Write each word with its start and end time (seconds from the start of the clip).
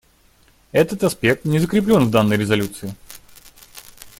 Этот 0.71 1.03
аспект 1.03 1.45
не 1.45 1.59
закреплен 1.59 2.05
в 2.05 2.09
данной 2.09 2.35
резолюции. 2.35 2.95